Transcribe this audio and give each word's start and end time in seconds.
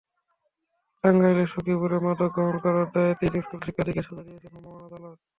টাঙ্গাইলের 1.03 1.51
সখীপুরে 1.53 1.97
মাদক 2.05 2.29
গ্রহণ 2.35 2.55
করার 2.63 2.87
দায়ে 2.93 3.13
তিন 3.19 3.33
স্কুলশিক্ষার্থীকে 3.43 4.01
সাজা 4.07 4.23
দিয়েছেন 4.27 4.51
ভ্রাম্যমাণ 4.53 4.81
আদালত। 4.87 5.17